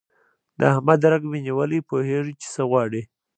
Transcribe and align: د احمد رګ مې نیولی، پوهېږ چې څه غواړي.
د 0.59 0.59
احمد 0.73 1.01
رګ 1.11 1.23
مې 1.31 1.39
نیولی، 1.45 1.79
پوهېږ 1.89 2.25
چې 2.41 2.47
څه 2.53 2.61
غواړي. 2.69 3.01